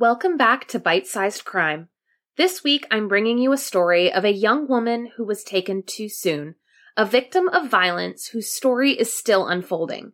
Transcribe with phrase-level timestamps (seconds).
[0.00, 1.90] Welcome back to Bite Sized Crime.
[2.38, 6.08] This week, I'm bringing you a story of a young woman who was taken too
[6.08, 6.54] soon,
[6.96, 10.12] a victim of violence whose story is still unfolding.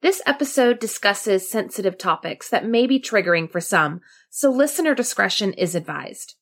[0.00, 4.00] This episode discusses sensitive topics that may be triggering for some,
[4.30, 6.36] so listener discretion is advised.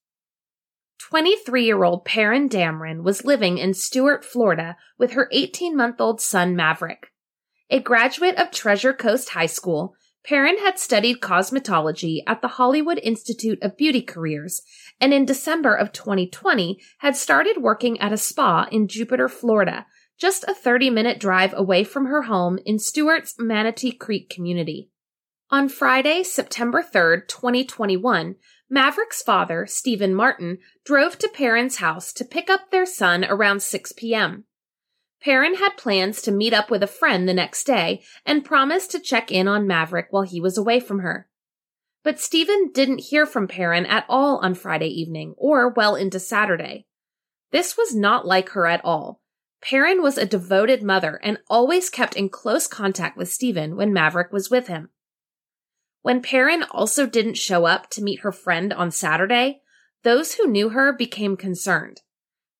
[1.00, 6.20] 23 year old Perrin Damron was living in Stuart, Florida with her 18 month old
[6.20, 7.08] son Maverick.
[7.68, 9.95] A graduate of Treasure Coast High School,
[10.26, 14.60] Perrin had studied cosmetology at the Hollywood Institute of Beauty Careers
[15.00, 19.86] and in December of 2020 had started working at a spa in Jupiter, Florida,
[20.18, 24.90] just a 30 minute drive away from her home in Stuart's Manatee Creek community.
[25.50, 28.34] On Friday, September 3rd, 2021,
[28.68, 33.92] Maverick's father, Stephen Martin, drove to Perrin's house to pick up their son around 6
[33.92, 34.44] p.m.
[35.20, 39.00] Perrin had plans to meet up with a friend the next day and promised to
[39.00, 41.28] check in on Maverick while he was away from her.
[42.02, 46.86] But Stephen didn't hear from Perrin at all on Friday evening or well into Saturday.
[47.50, 49.20] This was not like her at all.
[49.60, 54.32] Perrin was a devoted mother and always kept in close contact with Stephen when Maverick
[54.32, 54.90] was with him.
[56.02, 59.62] When Perrin also didn't show up to meet her friend on Saturday,
[60.04, 62.02] those who knew her became concerned.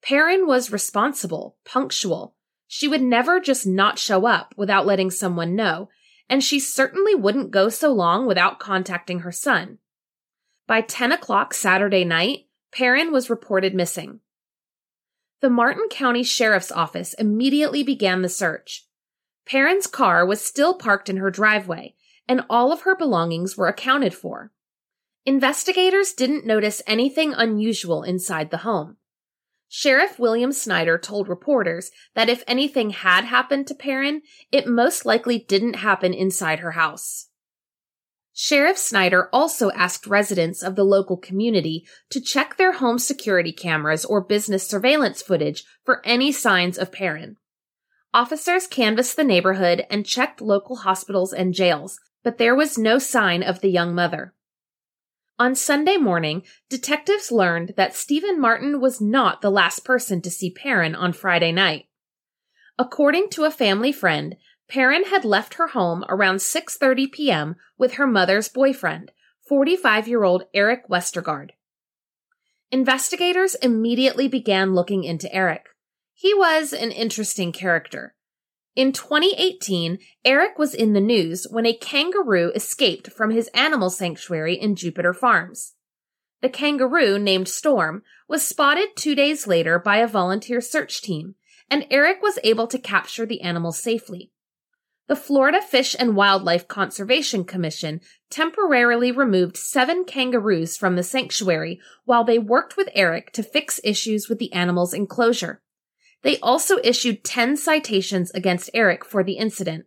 [0.02, 2.35] Perrin was responsible, punctual.
[2.66, 5.88] She would never just not show up without letting someone know,
[6.28, 9.78] and she certainly wouldn't go so long without contacting her son.
[10.66, 14.20] By 10 o'clock Saturday night, Perrin was reported missing.
[15.40, 18.86] The Martin County Sheriff's Office immediately began the search.
[19.46, 21.94] Perrin's car was still parked in her driveway,
[22.26, 24.50] and all of her belongings were accounted for.
[25.24, 28.96] Investigators didn't notice anything unusual inside the home.
[29.68, 34.22] Sheriff William Snyder told reporters that if anything had happened to Perrin,
[34.52, 37.28] it most likely didn't happen inside her house.
[38.32, 44.04] Sheriff Snyder also asked residents of the local community to check their home security cameras
[44.04, 47.36] or business surveillance footage for any signs of Perrin.
[48.12, 53.42] Officers canvassed the neighborhood and checked local hospitals and jails, but there was no sign
[53.42, 54.34] of the young mother.
[55.38, 60.50] On Sunday morning, detectives learned that Stephen Martin was not the last person to see
[60.50, 61.86] Perrin on Friday night.
[62.78, 64.36] According to a family friend,
[64.66, 67.56] Perrin had left her home around 6:30 p.m.
[67.76, 69.12] with her mother's boyfriend,
[69.50, 71.50] 45-year-old Eric Westergaard.
[72.70, 75.66] Investigators immediately began looking into Eric.
[76.14, 78.15] He was an interesting character.
[78.76, 84.54] In 2018, Eric was in the news when a kangaroo escaped from his animal sanctuary
[84.54, 85.72] in Jupiter Farms.
[86.42, 91.36] The kangaroo, named Storm, was spotted two days later by a volunteer search team,
[91.70, 94.30] and Eric was able to capture the animal safely.
[95.08, 102.24] The Florida Fish and Wildlife Conservation Commission temporarily removed seven kangaroos from the sanctuary while
[102.24, 105.62] they worked with Eric to fix issues with the animal's enclosure.
[106.22, 109.86] They also issued 10 citations against Eric for the incident.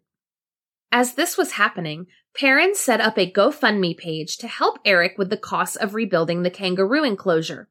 [0.92, 5.38] As this was happening, Perrin set up a GoFundMe page to help Eric with the
[5.38, 7.70] costs of rebuilding the kangaroo enclosure.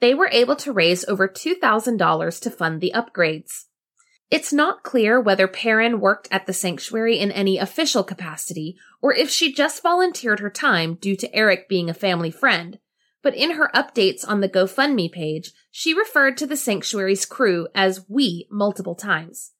[0.00, 3.66] They were able to raise over $2,000 to fund the upgrades.
[4.30, 9.28] It's not clear whether Perrin worked at the sanctuary in any official capacity or if
[9.28, 12.78] she just volunteered her time due to Eric being a family friend,
[13.22, 18.04] but in her updates on the GoFundMe page, she referred to the sanctuary's crew as
[18.08, 19.52] we multiple times.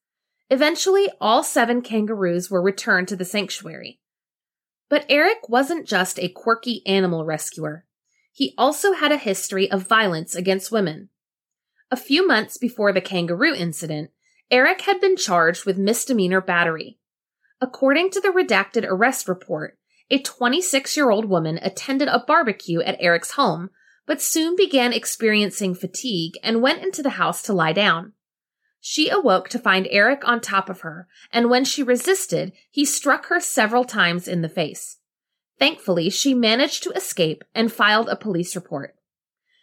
[0.50, 4.00] Eventually, all seven kangaroos were returned to the sanctuary.
[4.91, 7.87] But Eric wasn't just a quirky animal rescuer.
[8.32, 11.09] He also had a history of violence against women.
[11.91, 14.11] A few months before the kangaroo incident,
[14.50, 16.99] Eric had been charged with misdemeanor battery.
[17.61, 19.79] According to the redacted arrest report,
[20.12, 23.70] a 26 year old woman attended a barbecue at Eric's home,
[24.06, 28.12] but soon began experiencing fatigue and went into the house to lie down.
[28.79, 33.26] She awoke to find Eric on top of her, and when she resisted, he struck
[33.26, 34.99] her several times in the face.
[35.59, 38.94] Thankfully, she managed to escape and filed a police report.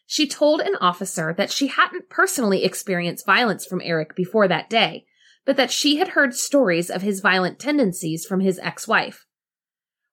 [0.07, 5.06] She told an officer that she hadn't personally experienced violence from Eric before that day,
[5.46, 9.28] but that she had heard stories of his violent tendencies from his ex wife.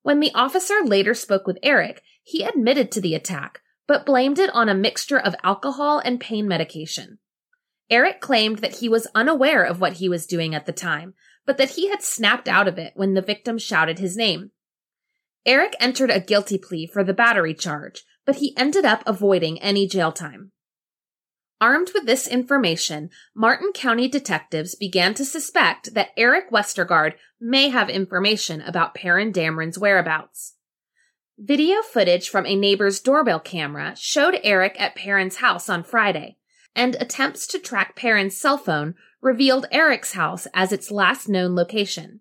[0.06, 4.50] When the officer later spoke with Eric, he admitted to the attack, but blamed it
[4.54, 7.18] on a mixture of alcohol and pain medication.
[7.90, 11.14] Eric claimed that he was unaware of what he was doing at the time,
[11.44, 14.52] but that he had snapped out of it when the victim shouted his name.
[15.44, 19.88] Eric entered a guilty plea for the battery charge, but he ended up avoiding any
[19.88, 20.52] jail time.
[21.60, 27.88] Armed with this information, Martin County detectives began to suspect that Eric Westergaard may have
[27.88, 30.54] information about Perrin Damron's whereabouts.
[31.38, 36.36] Video footage from a neighbor's doorbell camera showed Eric at Perrin's house on Friday,
[36.74, 42.20] and attempts to track Perrin's cell phone revealed Eric's house as its last known location.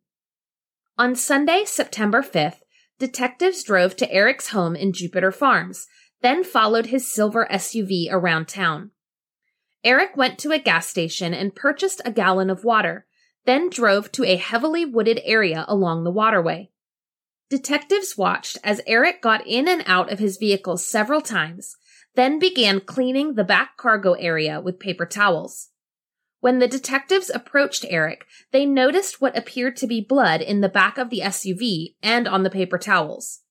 [0.97, 2.61] On Sunday, September 5th,
[2.99, 5.87] detectives drove to Eric's home in Jupiter Farms,
[6.21, 8.91] then followed his silver SUV around town.
[9.85, 13.05] Eric went to a gas station and purchased a gallon of water,
[13.45, 16.71] then drove to a heavily wooded area along the waterway.
[17.51, 21.77] Detectives watched as Eric got in and out of his vehicle several times,
[22.15, 25.69] then began cleaning the back cargo area with paper towels.
[26.39, 30.97] When the detectives approached Eric, they noticed what appeared to be blood in the back
[30.97, 33.41] of the SUV and on the paper towels.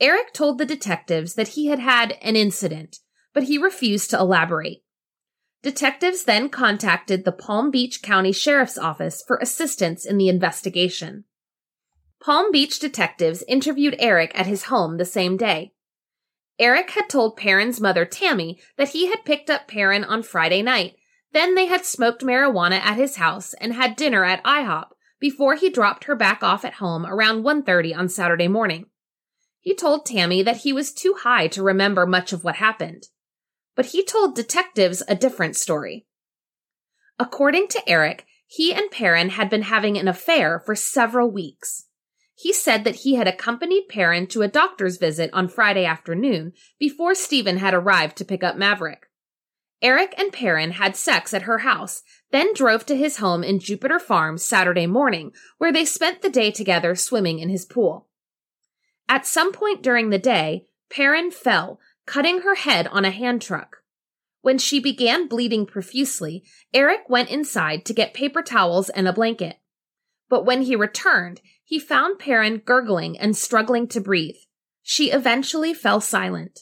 [0.00, 2.98] Eric told the detectives that he had had an incident,
[3.32, 4.82] but he refused to elaborate.
[5.62, 11.24] Detectives then contacted the Palm Beach County Sheriff's Office for assistance in the investigation.
[12.20, 15.72] Palm Beach detectives interviewed Eric at his home the same day.
[16.58, 20.96] Eric had told Perrin's mother, Tammy, that he had picked up Perrin on Friday night.
[21.32, 24.88] Then they had smoked marijuana at his house and had dinner at IHOP
[25.20, 28.86] before he dropped her back off at home around 1.30 on Saturday morning.
[29.60, 33.04] He told Tammy that he was too high to remember much of what happened.
[33.78, 36.04] But he told detectives a different story.
[37.16, 41.86] According to Eric, he and Perrin had been having an affair for several weeks.
[42.34, 47.14] He said that he had accompanied Perrin to a doctor's visit on Friday afternoon before
[47.14, 49.06] Stephen had arrived to pick up Maverick.
[49.80, 52.02] Eric and Perrin had sex at her house,
[52.32, 56.50] then drove to his home in Jupiter Farms Saturday morning, where they spent the day
[56.50, 58.08] together swimming in his pool.
[59.08, 61.78] At some point during the day, Perrin fell,
[62.08, 63.82] cutting her head on a hand truck.
[64.40, 69.56] When she began bleeding profusely, Eric went inside to get paper towels and a blanket.
[70.30, 74.36] But when he returned, he found Perrin gurgling and struggling to breathe.
[74.82, 76.60] She eventually fell silent.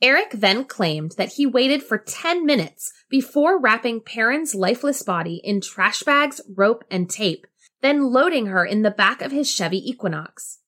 [0.00, 5.60] Eric then claimed that he waited for 10 minutes before wrapping Perrin's lifeless body in
[5.60, 7.46] trash bags, rope, and tape,
[7.82, 10.60] then loading her in the back of his Chevy Equinox.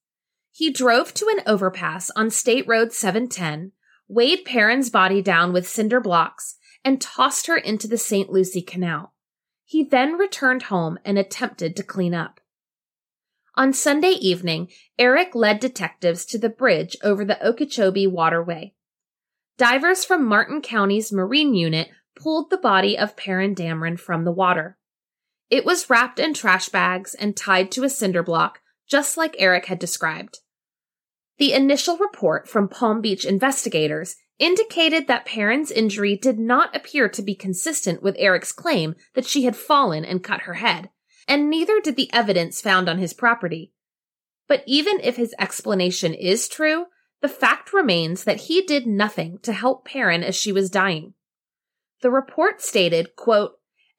[0.53, 3.73] He drove to an overpass on State Road 710,
[4.07, 8.31] weighed Perrin's body down with cinder blocks, and tossed her into the St.
[8.31, 9.15] Lucie Canal.
[9.65, 12.41] He then returned home and attempted to clean up.
[13.55, 14.69] On Sunday evening,
[14.99, 18.75] Eric led detectives to the bridge over the Okeechobee Waterway.
[19.57, 24.79] Divers from Martin County's Marine Unit pulled the body of Perrin Damron from the water.
[25.49, 28.61] It was wrapped in trash bags and tied to a cinder block,
[28.93, 30.41] just like Eric had described.
[31.39, 37.23] The initial report from Palm Beach investigators indicated that Perrin's injury did not appear to
[37.23, 40.91] be consistent with Eric's claim that she had fallen and cut her head,
[41.27, 43.73] and neither did the evidence found on his property.
[44.47, 46.85] But even if his explanation is true,
[47.23, 51.15] the fact remains that he did nothing to help Perrin as she was dying.
[52.03, 53.53] The report stated, quote,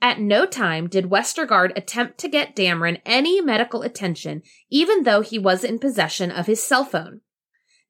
[0.04, 5.40] at no time did Westergaard attempt to get Damron any medical attention, even though he
[5.40, 7.22] was in possession of his cell phone.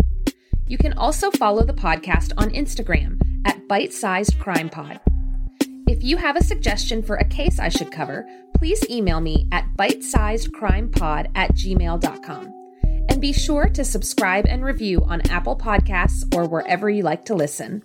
[0.68, 5.00] You can also follow the podcast on Instagram at Bite Sized Crime Pod.
[5.88, 9.66] If you have a suggestion for a case I should cover, please email me at
[9.76, 12.54] bitesizedcrimepod at gmail.com.
[13.10, 17.36] And be sure to subscribe and review on Apple Podcasts or wherever you like to
[17.36, 17.84] listen.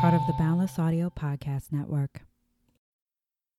[0.00, 2.22] Part of the Boundless Audio Podcast Network.